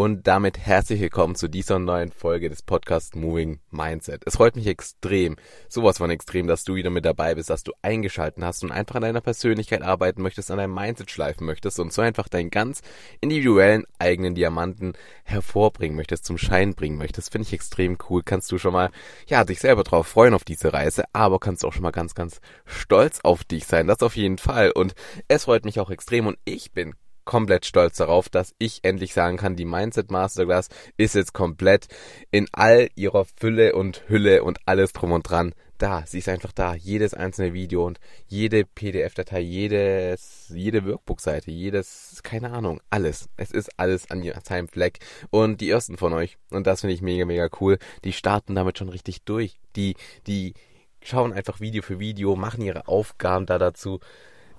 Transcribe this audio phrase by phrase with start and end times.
[0.00, 4.22] Und damit herzlich willkommen zu dieser neuen Folge des Podcasts Moving Mindset.
[4.24, 5.36] Es freut mich extrem,
[5.68, 8.94] sowas von extrem, dass du wieder mit dabei bist, dass du eingeschalten hast und einfach
[8.94, 12.80] an deiner Persönlichkeit arbeiten möchtest, an deinem Mindset schleifen möchtest und so einfach deinen ganz
[13.20, 14.94] individuellen eigenen Diamanten
[15.24, 17.30] hervorbringen möchtest, zum Schein bringen möchtest.
[17.30, 18.22] Finde ich extrem cool.
[18.24, 18.88] Kannst du schon mal,
[19.26, 22.40] ja, dich selber drauf freuen auf diese Reise, aber kannst auch schon mal ganz, ganz
[22.64, 23.86] stolz auf dich sein.
[23.86, 24.70] Das auf jeden Fall.
[24.70, 24.94] Und
[25.28, 26.94] es freut mich auch extrem und ich bin
[27.30, 31.86] komplett stolz darauf, dass ich endlich sagen kann, die Mindset Masterclass ist jetzt komplett
[32.32, 36.02] in all ihrer Fülle und Hülle und alles drum und dran da.
[36.04, 36.74] Sie ist einfach da.
[36.74, 43.28] Jedes einzelne Video und jede PDF-Datei, jedes, jede Workbook-Seite, jedes, keine Ahnung, alles.
[43.36, 44.98] Es ist alles an seinem Fleck.
[45.30, 48.76] Und die ersten von euch, und das finde ich mega, mega cool, die starten damit
[48.76, 49.60] schon richtig durch.
[49.76, 49.94] Die,
[50.26, 50.54] die
[51.00, 54.00] schauen einfach Video für Video, machen ihre Aufgaben da dazu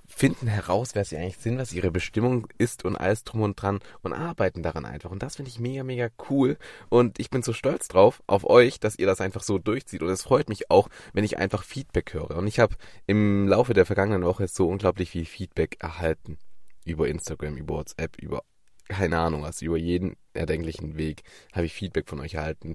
[0.06, 3.80] finden heraus, wer sie eigentlich sind, was ihre Bestimmung ist und alles drum und dran
[4.02, 5.10] und arbeiten daran einfach.
[5.10, 6.58] Und das finde ich mega, mega cool.
[6.88, 10.02] Und ich bin so stolz drauf, auf euch, dass ihr das einfach so durchzieht.
[10.02, 12.36] Und es freut mich auch, wenn ich einfach Feedback höre.
[12.36, 16.38] Und ich habe im Laufe der vergangenen Woche so unglaublich viel Feedback erhalten.
[16.84, 18.42] Über Instagram, über WhatsApp, über
[18.88, 22.74] keine Ahnung was, über jeden erdenklichen Weg habe ich Feedback von euch erhalten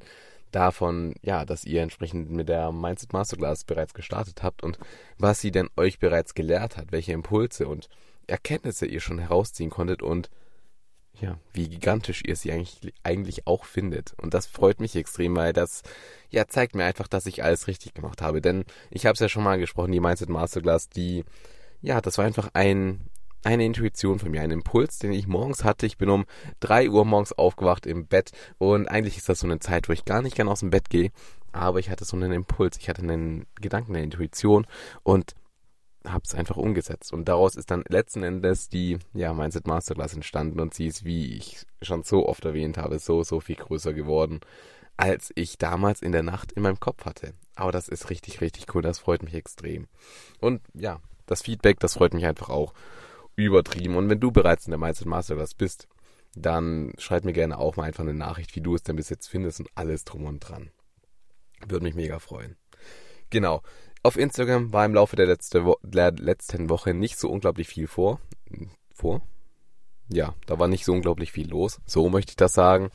[0.51, 4.77] davon, ja, dass ihr entsprechend mit der Mindset Masterclass bereits gestartet habt und
[5.17, 7.89] was sie denn euch bereits gelehrt hat, welche Impulse und
[8.27, 10.29] Erkenntnisse ihr schon herausziehen konntet und
[11.19, 14.13] ja, wie gigantisch ihr sie eigentlich, eigentlich auch findet.
[14.21, 15.81] Und das freut mich extrem, weil das
[16.29, 18.39] ja zeigt mir einfach, dass ich alles richtig gemacht habe.
[18.39, 21.23] Denn ich habe es ja schon mal angesprochen, die Mindset Masterclass, die
[21.81, 23.01] ja, das war einfach ein
[23.47, 25.85] eine Intuition von mir, ein Impuls, den ich morgens hatte.
[25.85, 26.25] Ich bin um
[26.59, 30.03] drei Uhr morgens aufgewacht im Bett und eigentlich ist das so eine Zeit, wo ich
[30.03, 31.11] gar nicht gern aus dem Bett gehe,
[31.53, 34.67] aber ich hatte so einen Impuls, ich hatte einen Gedanken, eine Intuition
[35.03, 35.33] und
[36.05, 37.13] habe es einfach umgesetzt.
[37.13, 41.37] Und daraus ist dann letzten Endes die ja, Mindset Masterclass entstanden und sie ist, wie
[41.37, 44.41] ich schon so oft erwähnt habe, so, so viel größer geworden,
[44.97, 47.33] als ich damals in der Nacht in meinem Kopf hatte.
[47.55, 49.87] Aber das ist richtig, richtig cool, das freut mich extrem.
[50.41, 52.73] Und ja, das Feedback, das freut mich einfach auch
[53.45, 53.95] übertrieben.
[53.95, 55.87] Und wenn du bereits in der Mindset Masterclass bist,
[56.35, 59.27] dann schreib mir gerne auch mal einfach eine Nachricht, wie du es denn bis jetzt
[59.27, 60.71] findest und alles drum und dran.
[61.67, 62.57] Würde mich mega freuen.
[63.29, 63.61] Genau.
[64.03, 67.87] Auf Instagram war im Laufe der, letzte Wo der letzten Woche nicht so unglaublich viel
[67.87, 68.19] vor.
[68.93, 69.21] Vor?
[70.09, 71.79] Ja, da war nicht so unglaublich viel los.
[71.85, 72.91] So möchte ich das sagen.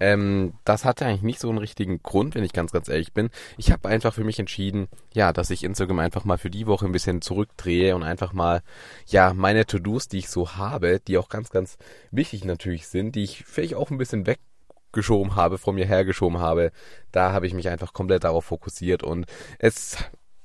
[0.00, 3.30] Ähm, das hatte eigentlich nicht so einen richtigen Grund, wenn ich ganz, ganz ehrlich bin.
[3.56, 6.86] Ich habe einfach für mich entschieden, ja, dass ich Instagram einfach mal für die Woche
[6.86, 8.62] ein bisschen zurückdrehe und einfach mal,
[9.06, 11.78] ja, meine To-Dos, die ich so habe, die auch ganz, ganz
[12.10, 16.72] wichtig natürlich sind, die ich vielleicht auch ein bisschen weggeschoben habe, von mir hergeschoben habe,
[17.12, 19.26] da habe ich mich einfach komplett darauf fokussiert und
[19.60, 19.98] es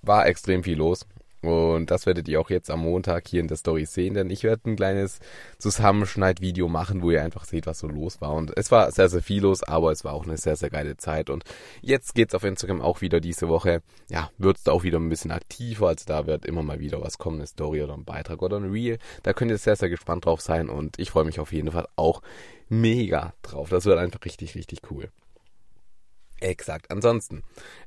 [0.03, 1.07] war extrem viel los.
[1.41, 4.43] Und das werdet ihr auch jetzt am Montag hier in der Story sehen, denn ich
[4.43, 5.19] werde ein kleines
[5.57, 8.33] Zusammenschneid-Video machen, wo ihr einfach seht, was so los war.
[8.33, 10.97] Und es war sehr, sehr viel los, aber es war auch eine sehr, sehr geile
[10.97, 11.29] Zeit.
[11.29, 11.43] Und
[11.81, 13.81] jetzt geht's auf Instagram auch wieder diese Woche.
[14.09, 17.17] Ja, wird's da auch wieder ein bisschen aktiver, also da wird immer mal wieder was
[17.17, 18.99] kommen, eine Story oder ein Beitrag oder ein Reel.
[19.23, 21.87] Da könnt ihr sehr, sehr gespannt drauf sein und ich freue mich auf jeden Fall
[21.95, 22.21] auch
[22.69, 23.69] mega drauf.
[23.69, 25.09] Das wird einfach richtig, richtig cool.
[26.41, 26.89] Exakt.
[26.89, 27.43] Ansonsten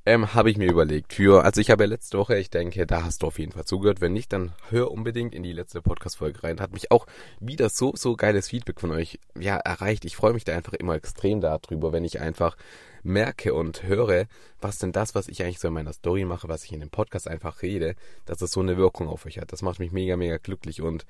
[0.06, 3.03] ähm, habe ich mir überlegt, für, also ich habe ja letzte Woche, ich denke, da
[3.03, 4.00] hast du auf jeden Fall zugehört.
[4.00, 6.60] Wenn nicht, dann hör unbedingt in die letzte Podcast-Folge rein.
[6.60, 7.06] Hat mich auch
[7.41, 10.04] wieder so, so geiles Feedback von euch ja, erreicht.
[10.04, 12.56] Ich freue mich da einfach immer extrem darüber, wenn ich einfach
[13.03, 14.26] merke und höre,
[14.60, 16.91] was denn das, was ich eigentlich so in meiner Story mache, was ich in dem
[16.91, 19.53] Podcast einfach rede, dass es so eine Wirkung auf euch hat.
[19.53, 21.06] Das macht mich mega, mega glücklich und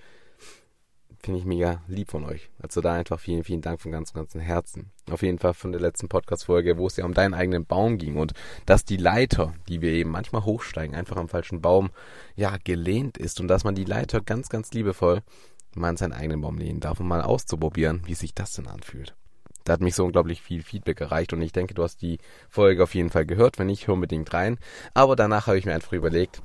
[1.25, 2.51] Finde ich mega lieb von euch.
[2.61, 4.91] Also da einfach vielen, vielen Dank von ganzem, ganzem Herzen.
[5.11, 8.19] Auf jeden Fall von der letzten Podcast-Folge, wo es ja um deinen eigenen Baum ging
[8.19, 8.35] und
[8.67, 11.89] dass die Leiter, die wir eben manchmal hochsteigen, einfach am falschen Baum,
[12.37, 15.23] ja, gelehnt ist und dass man die Leiter ganz, ganz liebevoll
[15.75, 19.17] mal an seinen eigenen Baum lehnen darf, um mal auszuprobieren, wie sich das denn anfühlt.
[19.65, 22.19] Da hat mich so unglaublich viel Feedback erreicht und ich denke, du hast die
[22.51, 23.59] Folge auf jeden Fall gehört.
[23.59, 24.59] Wenn nicht, hör unbedingt rein.
[24.93, 26.43] Aber danach habe ich mir einfach überlegt,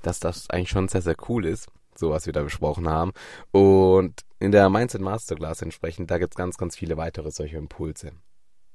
[0.00, 3.12] dass das eigentlich schon sehr, sehr cool ist so was wir da besprochen haben.
[3.50, 8.12] Und in der Mindset Masterclass entsprechend, da gibt es ganz, ganz viele weitere solche Impulse.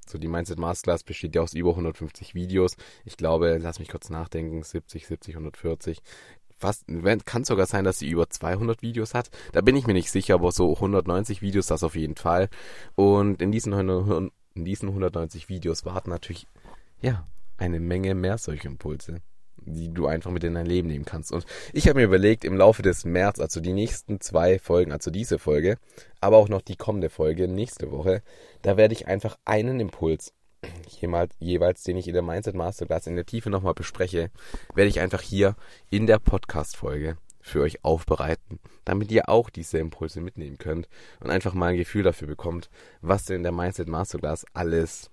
[0.07, 2.77] So, die Mindset Masterclass besteht ja aus über 150 Videos.
[3.03, 6.01] Ich glaube, lass mich kurz nachdenken, 70, 70, 140.
[6.59, 6.85] Fast,
[7.25, 9.29] kann sogar sein, dass sie über 200 Videos hat.
[9.51, 12.49] Da bin ich mir nicht sicher, aber so 190 Videos das auf jeden Fall.
[12.95, 16.47] Und in diesen, in diesen 190 Videos warten natürlich,
[17.01, 17.27] ja,
[17.57, 19.21] eine Menge mehr solche Impulse,
[19.65, 21.31] die du einfach mit in dein Leben nehmen kannst.
[21.31, 25.12] Und ich habe mir überlegt, im Laufe des März, also die nächsten zwei Folgen, also
[25.12, 25.77] diese Folge,
[26.21, 28.21] aber auch noch die kommende Folge nächste Woche,
[28.62, 30.33] da werde ich einfach einen Impuls
[31.01, 34.31] jeweils, jeweils, den ich in der Mindset Masterclass in der Tiefe nochmal bespreche,
[34.74, 35.56] werde ich einfach hier
[35.89, 40.89] in der Podcast-Folge für euch aufbereiten, damit ihr auch diese Impulse mitnehmen könnt
[41.21, 42.69] und einfach mal ein Gefühl dafür bekommt,
[43.01, 45.12] was denn in der Mindset Masterclass alles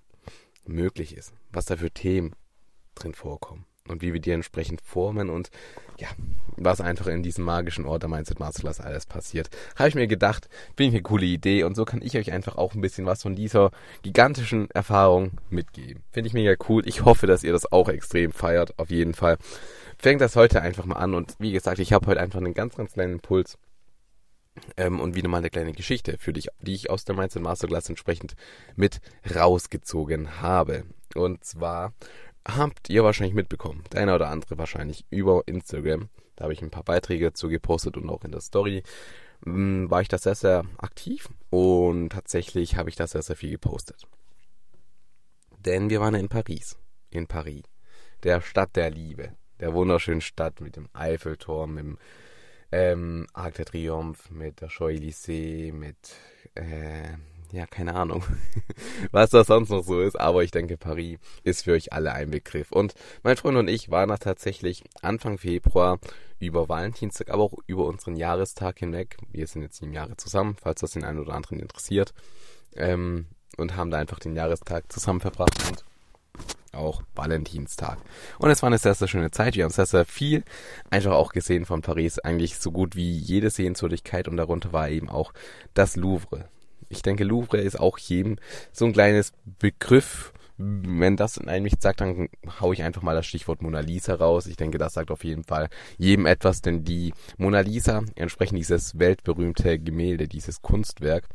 [0.65, 2.35] möglich ist, was da für Themen
[2.95, 5.49] drin vorkommen und wie wir die entsprechend formen und
[5.99, 6.07] ja,
[6.57, 9.49] was einfach in diesem magischen Ort der Mindset Masterclass alles passiert.
[9.77, 12.57] Habe ich mir gedacht, finde ich eine coole Idee und so kann ich euch einfach
[12.57, 13.71] auch ein bisschen was von dieser
[14.01, 16.03] gigantischen Erfahrung mitgeben.
[16.11, 16.85] Finde ich mega cool.
[16.85, 19.37] Ich hoffe, dass ihr das auch extrem feiert, auf jeden Fall.
[19.97, 22.75] Fängt das heute einfach mal an und wie gesagt, ich habe heute einfach einen ganz,
[22.75, 23.57] ganz kleinen Impuls
[24.77, 27.89] ähm, und wieder mal eine kleine Geschichte für dich, die ich aus der Mindset Masterclass
[27.89, 28.35] entsprechend
[28.75, 28.99] mit
[29.33, 30.83] rausgezogen habe.
[31.15, 31.93] Und zwar
[32.47, 36.09] habt ihr wahrscheinlich mitbekommen, der eine oder andere wahrscheinlich über Instagram.
[36.35, 38.83] Da habe ich ein paar Beiträge dazu gepostet und auch in der Story
[39.43, 43.51] hm, war ich da sehr, sehr aktiv und tatsächlich habe ich da sehr, sehr viel
[43.51, 44.07] gepostet.
[45.57, 46.77] Denn wir waren in Paris,
[47.09, 47.63] in Paris,
[48.23, 51.97] der Stadt der Liebe, der wunderschönen Stadt mit dem Eiffelturm, mit dem
[52.71, 56.15] ähm, Arc de Triomphe, mit der Champs-Élysées, mit
[56.55, 57.17] äh,
[57.55, 58.23] ja, keine Ahnung,
[59.11, 62.29] was das sonst noch so ist, aber ich denke, Paris ist für euch alle ein
[62.29, 62.71] Begriff.
[62.71, 62.93] Und
[63.23, 65.99] mein Freund und ich waren da tatsächlich Anfang Februar
[66.37, 69.15] über Valentinstag, aber auch über unseren Jahrestag hinweg.
[69.31, 72.13] Wir sind jetzt sieben Jahre zusammen, falls das den einen oder anderen interessiert.
[72.75, 75.85] Ähm, und haben da einfach den Jahrestag zusammen verbracht und
[76.73, 77.99] auch Valentinstag.
[78.37, 79.55] Und es war eine sehr, sehr schöne Zeit.
[79.55, 80.43] Wir haben sehr, sehr viel
[80.89, 82.19] einfach auch gesehen von Paris.
[82.19, 85.31] Eigentlich so gut wie jede Sehenswürdigkeit und darunter war eben auch
[85.73, 86.49] das Louvre.
[86.89, 88.37] Ich denke, Louvre ist auch jedem
[88.71, 90.33] so ein kleines Begriff.
[90.57, 92.29] Wenn das in einem nichts sagt, dann
[92.61, 94.47] hau ich einfach mal das Stichwort Mona Lisa raus.
[94.47, 98.97] Ich denke, das sagt auf jeden Fall jedem etwas, denn die Mona Lisa, entsprechend dieses
[98.97, 101.27] weltberühmte Gemälde, dieses Kunstwerk,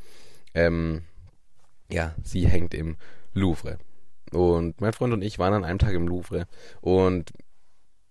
[0.55, 1.03] ähm,
[1.91, 2.97] ja, sie hängt im
[3.35, 3.79] Louvre.
[4.33, 6.47] Und mein Freund und ich waren an einem Tag im Louvre
[6.81, 7.33] und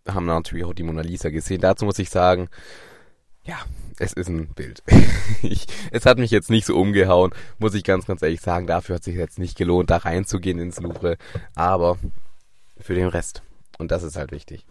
[0.08, 1.62] haben natürlich auch die Mona Lisa gesehen.
[1.62, 2.50] Dazu muss ich sagen,
[3.44, 3.60] ja,
[3.98, 4.84] es ist ein Bild.
[5.42, 8.68] ich, es hat mich jetzt nicht so umgehauen, muss ich ganz, ganz ehrlich sagen.
[8.68, 11.18] Dafür hat sich jetzt nicht gelohnt, da reinzugehen ins Louvre.
[11.56, 11.98] Aber
[12.80, 13.44] für den Rest.
[13.78, 14.66] Und das ist halt wichtig.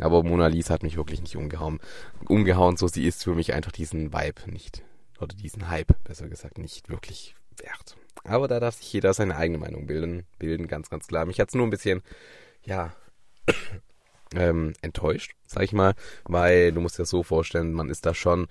[0.00, 1.80] Aber Mona Lisa hat mich wirklich nicht umgehauen.
[2.28, 4.82] Umgehauen, so sie ist für mich einfach diesen Vibe nicht.
[5.20, 7.96] Oder diesen Hype, besser gesagt, nicht wirklich wert.
[8.24, 10.24] Aber da darf sich jeder seine eigene Meinung bilden.
[10.38, 11.26] Bilden, ganz, ganz klar.
[11.26, 12.02] Mich hat's nur ein bisschen,
[12.64, 12.92] ja,
[14.34, 15.94] ähm, enttäuscht, sag ich mal,
[16.24, 18.46] weil du musst dir das so vorstellen, man ist da schon,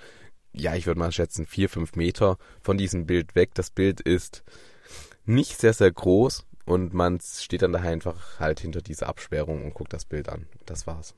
[0.53, 3.51] ja, ich würde mal schätzen, vier, fünf Meter von diesem Bild weg.
[3.53, 4.43] Das Bild ist
[5.25, 9.73] nicht sehr, sehr groß und man steht dann daher einfach halt hinter dieser Absperrung und
[9.73, 10.47] guckt das Bild an.
[10.65, 11.15] Das war's.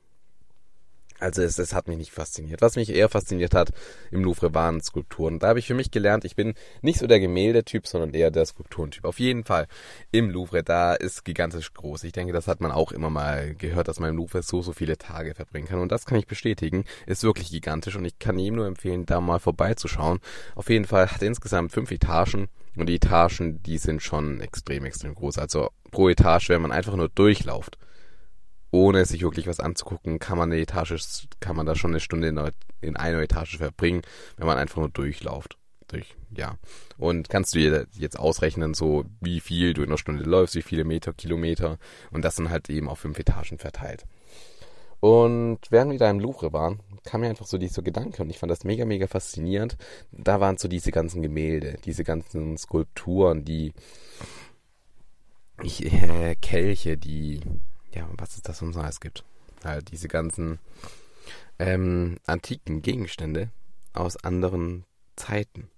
[1.21, 2.61] Also es, es hat mich nicht fasziniert.
[2.61, 3.71] Was mich eher fasziniert hat
[4.09, 5.39] im Louvre waren Skulpturen.
[5.39, 8.45] Da habe ich für mich gelernt, ich bin nicht so der Gemäldetyp, sondern eher der
[8.45, 9.05] Skulpturentyp.
[9.05, 9.67] Auf jeden Fall
[10.11, 12.03] im Louvre, da ist gigantisch groß.
[12.05, 14.73] Ich denke, das hat man auch immer mal gehört, dass man im Louvre so, so
[14.73, 15.79] viele Tage verbringen kann.
[15.79, 16.85] Und das kann ich bestätigen.
[17.05, 20.19] Ist wirklich gigantisch und ich kann jedem nur empfehlen, da mal vorbeizuschauen.
[20.55, 25.13] Auf jeden Fall hat insgesamt fünf Etagen und die Etagen, die sind schon extrem, extrem
[25.13, 25.37] groß.
[25.37, 27.77] Also pro Etage, wenn man einfach nur durchlauft
[28.71, 32.29] ohne sich wirklich was anzugucken, kann man eine Etage, kann man da schon eine Stunde
[32.29, 32.39] in,
[32.81, 34.01] in einer Etage verbringen,
[34.37, 35.57] wenn man einfach nur durchlauft.
[35.89, 36.57] Durch, ja.
[36.97, 40.61] Und kannst du dir jetzt ausrechnen, so wie viel du in einer Stunde läufst, wie
[40.61, 41.77] viele Meter, Kilometer
[42.11, 44.05] und das sind halt eben auf fünf Etagen verteilt.
[45.01, 48.37] Und während wir da im Louvre waren, kam mir einfach so dieser Gedanke und ich
[48.37, 49.75] fand das mega, mega faszinierend.
[50.11, 53.73] Da waren so diese ganzen Gemälde, diese ganzen Skulpturen, die
[55.63, 57.41] ich, äh, Kelche, die
[57.93, 59.23] ja, was ist das, was es gibt.
[59.63, 60.59] Halt diese ganzen
[61.59, 63.51] ähm, antiken Gegenstände
[63.93, 65.69] aus anderen Zeiten.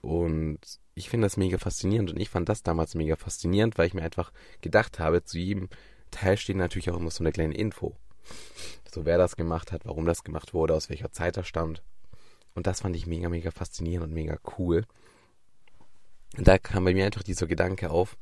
[0.00, 0.58] Und
[0.94, 4.02] ich finde das mega faszinierend und ich fand das damals mega faszinierend, weil ich mir
[4.02, 5.68] einfach gedacht habe, zu jedem
[6.10, 7.96] Teil steht natürlich auch immer so eine kleine Info.
[8.92, 11.82] So wer das gemacht hat, warum das gemacht wurde, aus welcher Zeit er stammt.
[12.54, 14.84] Und das fand ich mega, mega faszinierend und mega cool.
[16.36, 18.16] Und da kam bei mir einfach dieser Gedanke auf,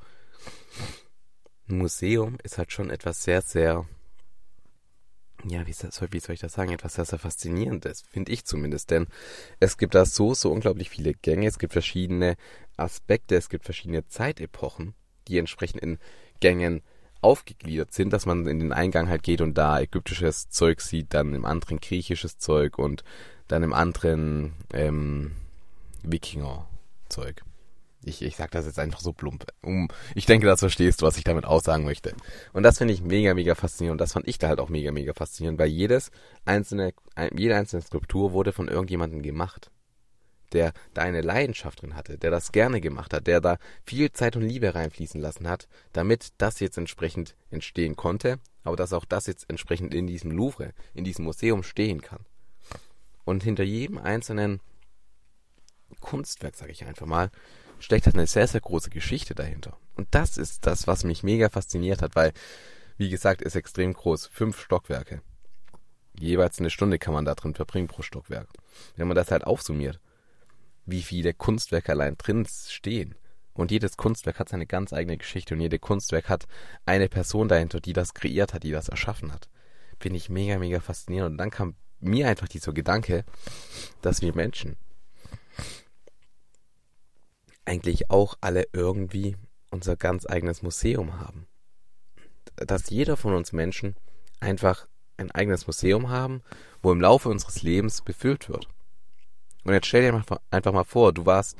[1.68, 3.86] ein Museum ist halt schon etwas sehr, sehr,
[5.44, 8.90] ja, wie soll, wie soll ich das sagen, etwas sehr, sehr faszinierendes, finde ich zumindest,
[8.90, 9.06] denn
[9.60, 12.36] es gibt da so, so unglaublich viele Gänge, es gibt verschiedene
[12.76, 14.94] Aspekte, es gibt verschiedene Zeitepochen,
[15.28, 15.98] die entsprechend in
[16.40, 16.82] Gängen
[17.20, 21.34] aufgegliedert sind, dass man in den Eingang halt geht und da ägyptisches Zeug sieht, dann
[21.34, 23.02] im anderen griechisches Zeug und
[23.48, 25.32] dann im anderen ähm,
[26.02, 27.42] Wikinger-Zeug.
[28.06, 29.46] Ich, ich sag das jetzt einfach so plump.
[29.62, 32.14] Um, ich denke, das verstehst du, was ich damit aussagen möchte.
[32.52, 33.94] Und das finde ich mega, mega faszinierend.
[33.94, 36.10] Und das fand ich da halt auch mega, mega faszinierend, weil jedes
[36.44, 36.92] einzelne,
[37.34, 39.70] jede einzelne Skulptur wurde von irgendjemandem gemacht.
[40.52, 44.36] Der da eine Leidenschaft drin hatte, der das gerne gemacht hat, der da viel Zeit
[44.36, 49.26] und Liebe reinfließen lassen hat, damit das jetzt entsprechend entstehen konnte, aber dass auch das
[49.26, 52.24] jetzt entsprechend in diesem Louvre, in diesem Museum stehen kann.
[53.24, 54.60] Und hinter jedem einzelnen
[56.00, 57.30] Kunstwerk, sage ich einfach mal,
[57.84, 59.76] steckt halt eine sehr, sehr große Geschichte dahinter.
[59.94, 62.32] Und das ist das, was mich mega fasziniert hat, weil,
[62.96, 64.26] wie gesagt, ist extrem groß.
[64.26, 65.22] Fünf Stockwerke.
[66.18, 68.48] Jeweils eine Stunde kann man da drin verbringen pro Stockwerk.
[68.96, 70.00] Wenn man das halt aufsummiert,
[70.86, 73.14] wie viele Kunstwerke allein drin stehen.
[73.52, 76.46] Und jedes Kunstwerk hat seine ganz eigene Geschichte und jedes Kunstwerk hat
[76.86, 79.48] eine Person dahinter, die das kreiert hat, die das erschaffen hat.
[80.00, 81.32] Finde ich mega, mega faszinierend.
[81.32, 83.24] Und dann kam mir einfach dieser Gedanke,
[84.02, 84.76] dass wir Menschen
[87.64, 89.36] eigentlich auch alle irgendwie
[89.70, 91.46] unser ganz eigenes Museum haben.
[92.56, 93.96] Dass jeder von uns Menschen
[94.40, 96.42] einfach ein eigenes Museum haben,
[96.82, 98.68] wo im Laufe unseres Lebens befüllt wird.
[99.64, 101.56] Und jetzt stell dir einfach mal vor, du warst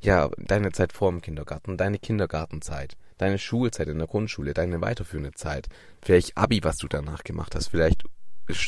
[0.00, 5.32] ja deine Zeit vor dem Kindergarten, deine Kindergartenzeit, deine Schulzeit in der Grundschule, deine weiterführende
[5.32, 5.68] Zeit,
[6.02, 8.04] vielleicht Abi, was du danach gemacht hast, vielleicht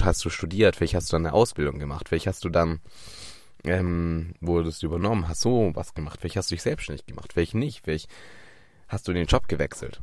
[0.01, 2.81] hast du studiert, vielleicht hast du dann eine Ausbildung gemacht, vielleicht hast du dann
[3.65, 7.55] ähm, wurdest du übernommen, hast so was gemacht, vielleicht hast du dich selbstständig gemacht, vielleicht
[7.55, 8.09] nicht, vielleicht
[8.89, 10.01] hast du den Job gewechselt.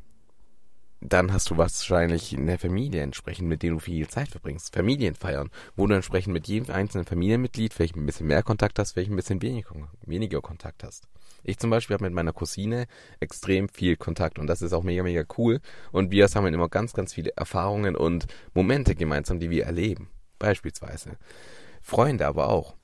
[1.03, 4.75] Dann hast du wahrscheinlich eine Familie entsprechend, mit der du viel Zeit verbringst.
[4.75, 9.09] Familienfeiern, wo du entsprechend mit jedem einzelnen Familienmitglied vielleicht ein bisschen mehr Kontakt hast, vielleicht
[9.09, 9.73] ein bisschen weniger,
[10.05, 11.07] weniger Kontakt hast.
[11.43, 12.85] Ich zum Beispiel habe mit meiner Cousine
[13.19, 15.59] extrem viel Kontakt und das ist auch mega, mega cool.
[15.91, 20.09] Und wir sammeln immer ganz, ganz viele Erfahrungen und Momente gemeinsam, die wir erleben.
[20.37, 21.17] Beispielsweise.
[21.81, 22.75] Freunde aber auch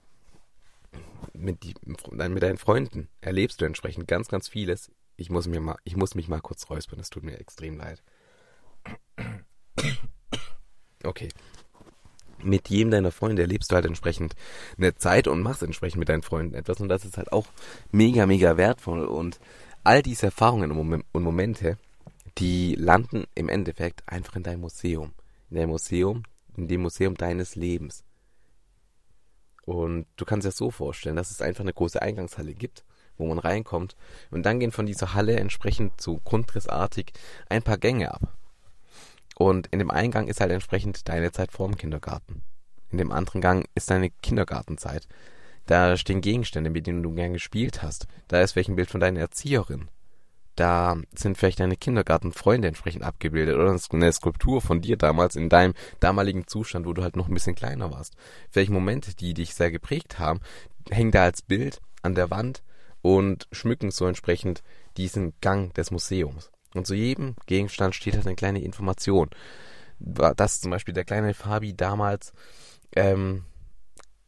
[1.34, 4.92] mit, die, mit deinen Freunden erlebst du entsprechend ganz, ganz vieles.
[5.16, 8.04] Ich muss, mir mal, ich muss mich mal kurz räuspern, es tut mir extrem leid.
[11.04, 11.30] Okay.
[12.44, 14.36] Mit jedem deiner Freunde erlebst du halt entsprechend
[14.78, 17.48] eine Zeit und machst entsprechend mit deinen Freunden etwas und das ist halt auch
[17.92, 19.40] mega, mega wertvoll und
[19.84, 21.78] all diese Erfahrungen und Momente,
[22.38, 25.14] die landen im Endeffekt einfach in deinem Museum.
[25.50, 26.24] In deinem Museum,
[26.56, 28.04] in dem Museum deines Lebens.
[29.68, 32.86] Und du kannst dir das so vorstellen, dass es einfach eine große Eingangshalle gibt,
[33.18, 33.98] wo man reinkommt.
[34.32, 37.12] Und dann gehen von dieser Halle entsprechend so grundrissartig
[37.50, 38.34] ein paar Gänge ab.
[39.36, 42.44] Und in dem Eingang ist halt entsprechend deine Zeit vor dem Kindergarten.
[42.92, 45.06] In dem anderen Gang ist deine Kindergartenzeit.
[45.66, 48.08] Da stehen Gegenstände, mit denen du gern gespielt hast.
[48.30, 49.90] Da ist welch ein Bild von deiner Erzieherin
[50.58, 55.74] da sind vielleicht deine Kindergartenfreunde entsprechend abgebildet oder eine Skulptur von dir damals in deinem
[56.00, 58.16] damaligen Zustand, wo du halt noch ein bisschen kleiner warst.
[58.50, 60.40] Vielleicht Momente, die dich sehr geprägt haben,
[60.90, 62.64] hängen da als Bild an der Wand
[63.02, 64.64] und schmücken so entsprechend
[64.98, 66.52] diesen Gang des Museums.
[66.74, 69.30] Und zu jedem Gegenstand steht halt eine kleine Information.
[70.00, 72.34] Dass zum Beispiel der kleine Fabi damals
[72.96, 73.46] ähm,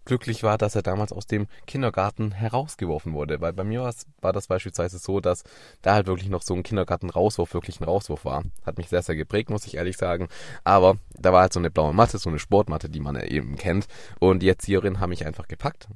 [0.09, 3.41] glücklich war, dass er damals aus dem Kindergarten herausgeworfen wurde.
[3.41, 3.89] Weil bei mir
[4.21, 5.43] war das beispielsweise so, dass
[5.83, 8.43] da halt wirklich noch so ein Kindergarten-Rauswurf wirklich ein Rauswurf war.
[8.65, 10.27] Hat mich sehr, sehr geprägt, muss ich ehrlich sagen.
[10.63, 13.87] Aber da war halt so eine blaue Matte, so eine Sportmatte, die man eben kennt.
[14.19, 15.87] Und die Erzieherin haben mich einfach gepackt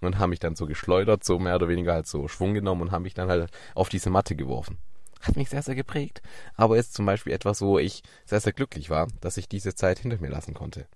[0.00, 2.90] und haben mich dann so geschleudert, so mehr oder weniger halt so Schwung genommen und
[2.90, 4.78] haben mich dann halt auf diese Matte geworfen.
[5.20, 6.22] Hat mich sehr, sehr geprägt.
[6.54, 9.98] Aber ist zum Beispiel etwas, wo ich sehr, sehr glücklich war, dass ich diese Zeit
[9.98, 10.86] hinter mir lassen konnte.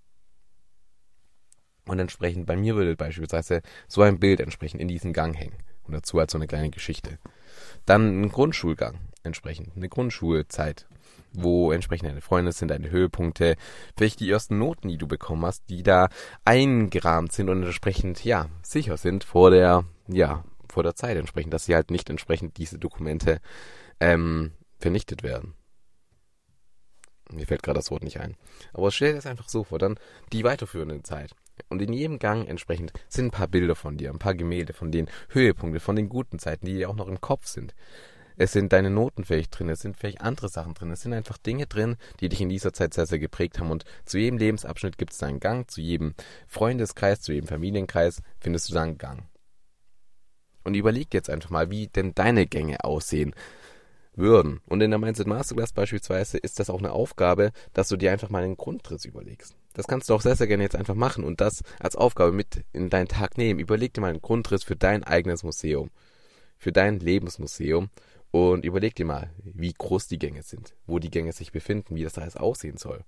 [1.87, 5.57] Und entsprechend bei mir würde beispielsweise so ein Bild entsprechend in diesem Gang hängen.
[5.85, 7.19] Und dazu halt so eine kleine Geschichte.
[7.87, 10.87] Dann ein Grundschulgang entsprechend, eine Grundschulzeit,
[11.33, 13.57] wo entsprechend deine Freunde sind, deine Höhepunkte,
[13.97, 16.09] vielleicht die ersten Noten, die du bekommen hast, die da
[16.45, 21.65] eingerahmt sind und entsprechend, ja, sicher sind vor der, ja, vor der Zeit entsprechend, dass
[21.65, 23.41] sie halt nicht entsprechend diese Dokumente
[24.01, 25.55] ähm, vernichtet werden.
[27.31, 28.37] Mir fällt gerade das Wort nicht ein.
[28.73, 29.99] Aber stell dir das einfach so vor, dann
[30.33, 31.35] die weiterführende Zeit.
[31.69, 34.93] Und in jedem Gang entsprechend sind ein paar Bilder von dir, ein paar Gemälde von
[34.93, 37.75] den Höhepunkten, von den guten Zeiten, die dir auch noch im Kopf sind.
[38.37, 41.39] Es sind deine Noten vielleicht drin, es sind vielleicht andere Sachen drin, es sind einfach
[41.39, 43.71] Dinge drin, die dich in dieser Zeit sehr, sehr geprägt haben.
[43.71, 46.15] Und zu jedem Lebensabschnitt gibt es da einen Gang, zu jedem
[46.49, 49.25] Freundeskreis, zu jedem Familienkreis findest du da einen Gang.
[50.65, 53.35] Und überleg jetzt einfach mal, wie denn deine Gänge aussehen
[54.15, 54.61] würden.
[54.67, 58.31] Und in der Mindset Masterclass beispielsweise ist das auch eine Aufgabe, dass du dir einfach
[58.31, 59.57] mal einen Grundriss überlegst.
[59.75, 62.65] Das kannst du auch sehr, sehr gerne jetzt einfach machen und das als Aufgabe mit
[62.73, 63.61] in deinen Tag nehmen.
[63.61, 65.91] Überleg dir mal einen Grundriss für dein eigenes Museum,
[66.59, 67.91] für dein Lebensmuseum
[68.31, 72.05] und überleg dir mal, wie groß die Gänge sind, wo die Gänge sich befinden, wie
[72.05, 73.05] das alles aussehen soll.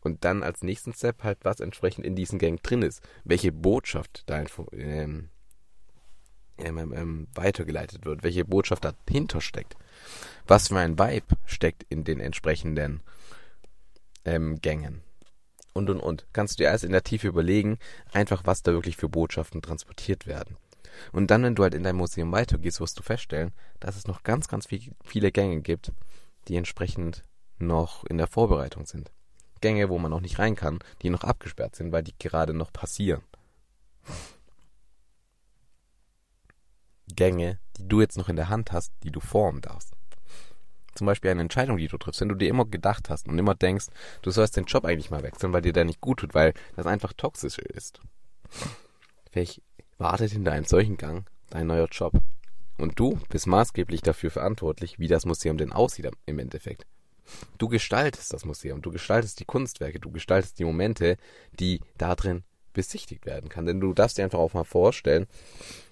[0.00, 4.24] Und dann als nächsten Step halt, was entsprechend in diesen Gängen drin ist, welche Botschaft
[4.26, 5.28] da ähm,
[6.58, 9.76] ähm, ähm, ähm, weitergeleitet wird, welche Botschaft dahinter steckt,
[10.46, 13.00] was für ein Vibe steckt in den entsprechenden
[14.24, 15.02] ähm, Gängen
[15.72, 16.26] und und und.
[16.32, 17.78] Kannst du dir alles in der Tiefe überlegen,
[18.12, 20.56] einfach was da wirklich für Botschaften transportiert werden.
[21.12, 24.22] Und dann, wenn du halt in dein Museum weitergehst, wirst du feststellen, dass es noch
[24.22, 25.92] ganz, ganz viel, viele Gänge gibt,
[26.48, 27.24] die entsprechend
[27.58, 29.10] noch in der Vorbereitung sind.
[29.60, 32.72] Gänge, wo man noch nicht rein kann, die noch abgesperrt sind, weil die gerade noch
[32.72, 33.22] passieren.
[37.14, 39.94] Gänge, die du jetzt noch in der Hand hast, die du formen darfst.
[40.94, 43.54] Zum Beispiel eine Entscheidung, die du triffst, wenn du dir immer gedacht hast und immer
[43.54, 43.86] denkst,
[44.22, 46.86] du sollst den Job eigentlich mal wechseln, weil dir der nicht gut tut, weil das
[46.86, 48.00] einfach toxisch ist.
[49.30, 49.62] Vielleicht
[49.98, 52.12] wartet hinter einem solchen Gang dein neuer Job.
[52.78, 56.86] Und du bist maßgeblich dafür verantwortlich, wie das Museum denn aussieht im Endeffekt.
[57.58, 61.16] Du gestaltest das Museum, du gestaltest die Kunstwerke, du gestaltest die Momente,
[61.52, 63.66] die da drin besichtigt werden kann.
[63.66, 65.26] Denn du darfst dir einfach auch mal vorstellen,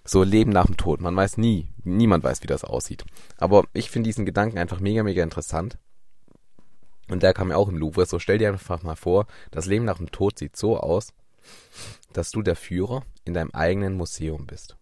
[0.05, 1.01] so Leben nach dem Tod.
[1.01, 3.05] Man weiß nie, niemand weiß, wie das aussieht.
[3.37, 5.79] Aber ich finde diesen Gedanken einfach mega, mega interessant.
[7.09, 8.07] Und der kam mir auch im Louvre.
[8.07, 11.13] So stell dir einfach mal vor, das Leben nach dem Tod sieht so aus,
[12.13, 14.77] dass du der Führer in deinem eigenen Museum bist.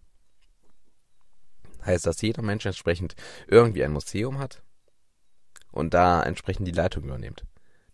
[1.85, 4.63] Heißt, dass jeder Mensch entsprechend irgendwie ein Museum hat
[5.71, 7.45] und da entsprechend die Leitung übernimmt.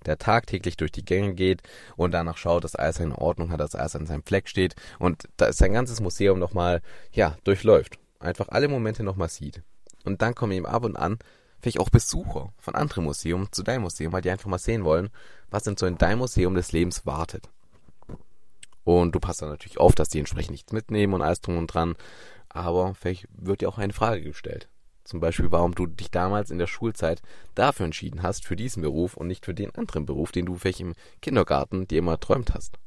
[0.06, 1.62] Der tagtäglich durch die Gänge geht
[1.96, 5.25] und danach schaut, dass alles in Ordnung hat, dass alles an seinem Fleck steht und
[5.37, 6.82] da sein ganzes Museum nochmal,
[7.12, 7.99] ja, durchläuft.
[8.20, 9.62] Einfach alle Momente nochmal sieht.
[10.04, 11.18] Und dann kommen eben ab und an
[11.64, 15.08] vielleicht auch Besucher von anderen Museen zu deinem Museum, weil die einfach mal sehen wollen,
[15.50, 17.49] was denn so in deinem Museum des Lebens wartet.
[18.84, 21.68] Und du passt dann natürlich auf, dass die entsprechend nichts mitnehmen und alles drum und
[21.68, 21.96] dran.
[22.50, 24.68] Aber vielleicht wird dir auch eine Frage gestellt.
[25.04, 27.20] Zum Beispiel, warum du dich damals in der Schulzeit
[27.54, 30.80] dafür entschieden hast, für diesen Beruf und nicht für den anderen Beruf, den du vielleicht
[30.80, 32.78] im Kindergarten dir immer träumt hast.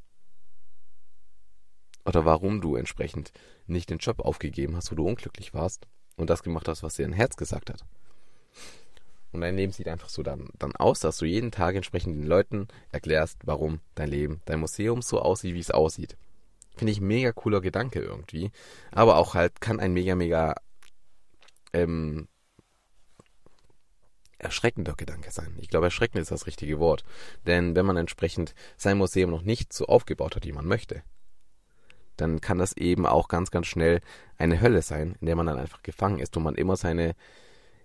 [2.06, 3.32] Oder warum du entsprechend
[3.68, 7.04] nicht den Job aufgegeben hast, wo du unglücklich warst und das gemacht hast, was dir
[7.04, 7.86] dein Herz gesagt hat.
[9.32, 12.26] Und dein Leben sieht einfach so dann, dann aus, dass du jeden Tag entsprechend den
[12.26, 16.18] Leuten erklärst, warum dein Leben, dein Museum so aussieht, wie es aussieht.
[16.78, 18.52] Finde ich mega cooler Gedanke irgendwie.
[18.92, 20.56] Aber auch halt kann ein mega, mega
[21.74, 22.28] ähm,
[24.40, 25.58] erschreckender Gedanke sein.
[25.60, 27.04] Ich glaube, erschreckend ist das richtige Wort.
[27.46, 31.04] Denn wenn man entsprechend sein Museum noch nicht so aufgebaut hat, wie man möchte,
[32.18, 34.02] dann kann das eben auch ganz, ganz schnell
[34.38, 37.16] eine Hölle sein, in der man dann einfach gefangen ist und man immer seine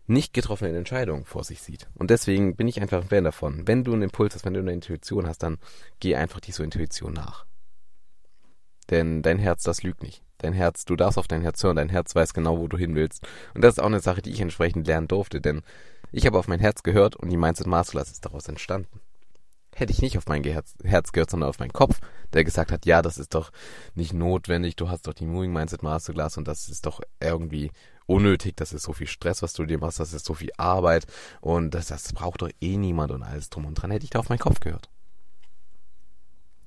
[0.06, 1.88] nicht getroffenen Entscheidungen vor sich sieht.
[1.94, 3.66] Und deswegen bin ich einfach ein Fan davon.
[3.66, 5.58] Wenn du einen Impuls hast, wenn du eine Intuition hast, dann
[6.00, 7.46] geh einfach dieser Intuition nach.
[8.90, 10.22] Denn dein Herz, das lügt nicht.
[10.38, 12.94] Dein Herz, du darfst auf dein Herz hören, dein Herz weiß genau, wo du hin
[12.94, 13.26] willst.
[13.54, 15.62] Und das ist auch eine Sache, die ich entsprechend lernen durfte, denn
[16.10, 19.00] ich habe auf mein Herz gehört und die Mindset Masterclass ist daraus entstanden.
[19.74, 22.00] Hätte ich nicht auf mein Herz, Herz gehört, sondern auf meinen Kopf,
[22.34, 23.50] der gesagt hat, ja, das ist doch
[23.94, 27.70] nicht notwendig, du hast doch die Moving Mindset Masterclass und das ist doch irgendwie
[28.06, 31.06] unnötig, das ist so viel Stress, was du dir machst, das ist so viel Arbeit
[31.40, 34.18] und das, das braucht doch eh niemand und alles drum und dran, hätte ich da
[34.18, 34.90] auf meinen Kopf gehört.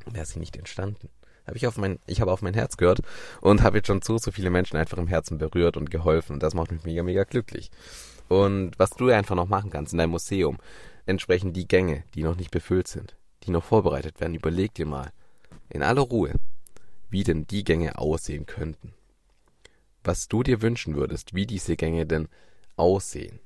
[0.07, 1.09] Wäre sie nicht entstanden.
[1.45, 3.01] Hab ich auf mein, ich habe auf mein Herz gehört
[3.41, 6.43] und habe jetzt schon so, so viele Menschen einfach im Herzen berührt und geholfen und
[6.43, 7.71] das macht mich mega, mega glücklich.
[8.27, 10.57] Und was du einfach noch machen kannst in deinem Museum,
[11.05, 15.11] entsprechend die Gänge, die noch nicht befüllt sind, die noch vorbereitet werden, überleg dir mal
[15.69, 16.33] in aller Ruhe,
[17.09, 18.93] wie denn die Gänge aussehen könnten
[20.07, 22.27] was du dir wünschen würdest, wie diese Gänge denn
[22.75, 23.39] aussehen.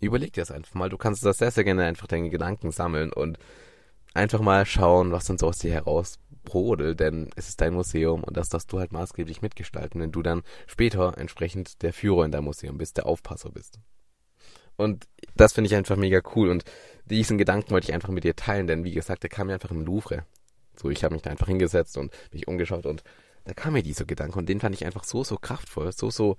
[0.00, 0.88] Überleg dir das einfach mal.
[0.88, 3.38] Du kannst das sehr, sehr gerne einfach deine Gedanken sammeln und
[4.14, 8.22] einfach mal schauen, was dann so aus dir heraus brodelt, denn es ist dein Museum
[8.22, 12.30] und das darfst du halt maßgeblich mitgestalten, wenn du dann später entsprechend der Führer in
[12.30, 13.80] deinem Museum bist, der Aufpasser bist.
[14.76, 16.64] Und das finde ich einfach mega cool und
[17.06, 19.70] diesen Gedanken wollte ich einfach mit dir teilen, denn wie gesagt, der kam mir einfach
[19.70, 20.24] im Louvre.
[20.76, 23.02] So, ich habe mich da einfach hingesetzt und mich umgeschaut und
[23.44, 26.36] da kam mir dieser Gedanke und den fand ich einfach so, so kraftvoll, so, so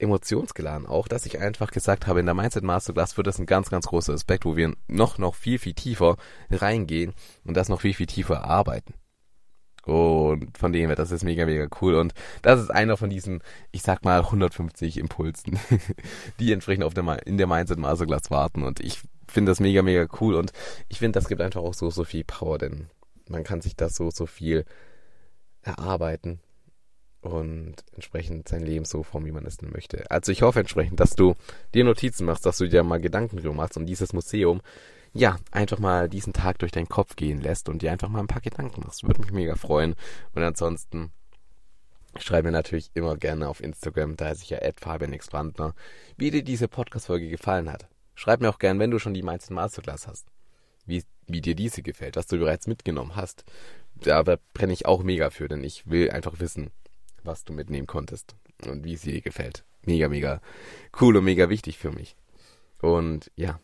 [0.00, 3.70] emotionsgeladen auch, dass ich einfach gesagt habe, in der Mindset Masterclass wird das ein ganz,
[3.70, 6.16] ganz großer Aspekt, wo wir noch, noch viel, viel tiefer
[6.50, 8.94] reingehen und das noch viel, viel tiefer arbeiten.
[9.84, 11.94] Und von dem her, das ist mega, mega cool.
[11.94, 15.58] Und das ist einer von diesen, ich sag mal, 150 Impulsen,
[16.40, 18.62] die entsprechend auf der, in der Mindset Masterclass warten.
[18.62, 20.34] Und ich finde das mega, mega cool.
[20.34, 20.52] Und
[20.88, 22.88] ich finde, das gibt einfach auch so, so viel Power, denn
[23.28, 24.64] man kann sich das so, so viel
[25.62, 26.40] erarbeiten
[27.20, 30.10] und entsprechend sein Leben so formen, wie man es denn möchte.
[30.10, 31.34] Also ich hoffe entsprechend, dass du
[31.74, 34.60] dir Notizen machst, dass du dir mal Gedanken drüber machst und dieses Museum,
[35.12, 38.28] ja, einfach mal diesen Tag durch deinen Kopf gehen lässt und dir einfach mal ein
[38.28, 39.02] paar Gedanken machst.
[39.02, 39.96] Würde mich mega freuen.
[40.34, 41.10] Und ansonsten
[42.16, 45.12] schreib mir natürlich immer gerne auf Instagram, da ist ich ja Fabian
[46.16, 47.88] wie dir diese Podcast-Folge gefallen hat.
[48.14, 50.26] Schreib mir auch gerne, wenn du schon die Mindset Masterclass hast,
[50.86, 53.44] wie, wie dir diese gefällt, was du bereits mitgenommen hast
[54.02, 54.22] da
[54.54, 56.70] brenne ich auch mega für, denn ich will einfach wissen,
[57.24, 58.34] was du mitnehmen konntest
[58.66, 59.64] und wie es dir gefällt.
[59.84, 60.40] Mega, mega
[61.00, 62.16] cool und mega wichtig für mich.
[62.80, 63.58] Und ja,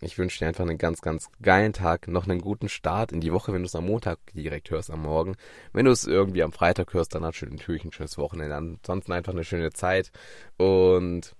[0.00, 3.32] ich wünsche dir einfach einen ganz, ganz geilen Tag, noch einen guten Start in die
[3.32, 5.36] Woche, wenn du es am Montag direkt hörst, am Morgen.
[5.72, 8.56] Wenn du es irgendwie am Freitag hörst, dann natürlich ein schönes Wochenende.
[8.56, 10.10] Ansonsten einfach eine schöne Zeit.
[10.56, 11.36] Und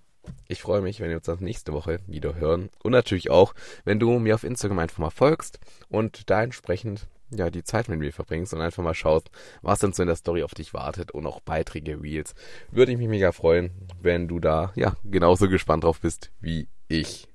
[0.46, 2.70] ich freue mich, wenn wir uns dann nächste Woche wieder hören.
[2.84, 3.54] Und natürlich auch,
[3.84, 5.58] wenn du mir auf Instagram einfach mal folgst
[5.88, 9.30] und da entsprechend ja, die Zeit mit mir verbringst und einfach mal schaust,
[9.62, 12.34] was denn so in der Story auf dich wartet und auch Beiträge, Reels.
[12.70, 17.31] Würde ich mich mega freuen, wenn du da, ja, genauso gespannt drauf bist wie ich.